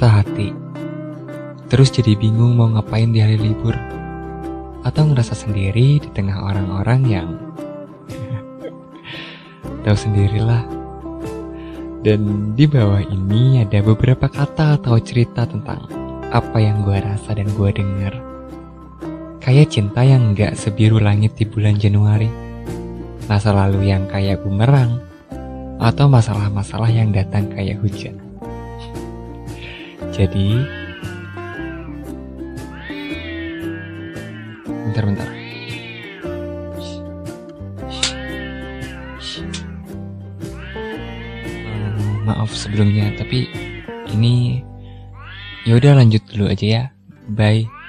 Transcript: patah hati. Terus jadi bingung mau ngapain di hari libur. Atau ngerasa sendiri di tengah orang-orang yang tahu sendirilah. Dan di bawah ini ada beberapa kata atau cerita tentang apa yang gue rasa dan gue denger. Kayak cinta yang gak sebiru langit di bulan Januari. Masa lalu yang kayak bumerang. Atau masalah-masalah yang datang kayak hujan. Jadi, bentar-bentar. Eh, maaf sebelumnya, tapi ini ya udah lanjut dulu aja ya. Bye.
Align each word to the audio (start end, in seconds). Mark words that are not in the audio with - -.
patah 0.00 0.24
hati. 0.24 0.48
Terus 1.68 1.92
jadi 1.92 2.16
bingung 2.16 2.56
mau 2.56 2.72
ngapain 2.72 3.12
di 3.12 3.20
hari 3.20 3.36
libur. 3.36 3.76
Atau 4.80 5.12
ngerasa 5.12 5.36
sendiri 5.36 6.00
di 6.00 6.08
tengah 6.16 6.40
orang-orang 6.40 7.00
yang 7.04 7.28
tahu 9.84 9.92
sendirilah. 9.92 10.64
Dan 12.00 12.56
di 12.56 12.64
bawah 12.64 13.04
ini 13.04 13.60
ada 13.60 13.84
beberapa 13.84 14.24
kata 14.24 14.80
atau 14.80 14.96
cerita 15.04 15.44
tentang 15.44 15.84
apa 16.32 16.56
yang 16.56 16.80
gue 16.80 16.96
rasa 16.96 17.36
dan 17.36 17.52
gue 17.52 17.68
denger. 17.68 18.16
Kayak 19.36 19.68
cinta 19.68 20.00
yang 20.00 20.32
gak 20.32 20.56
sebiru 20.56 20.96
langit 20.96 21.36
di 21.36 21.44
bulan 21.44 21.76
Januari. 21.76 22.32
Masa 23.28 23.52
lalu 23.52 23.92
yang 23.92 24.08
kayak 24.08 24.40
bumerang. 24.40 24.96
Atau 25.76 26.08
masalah-masalah 26.08 26.88
yang 26.88 27.12
datang 27.12 27.52
kayak 27.52 27.84
hujan. 27.84 28.29
Jadi, 30.08 30.64
bentar-bentar. 34.64 35.28
Eh, 41.60 41.94
maaf 42.24 42.52
sebelumnya, 42.56 43.12
tapi 43.20 43.48
ini 44.12 44.64
ya 45.68 45.76
udah 45.76 46.00
lanjut 46.00 46.24
dulu 46.32 46.48
aja 46.48 46.66
ya. 46.66 46.84
Bye. 47.30 47.79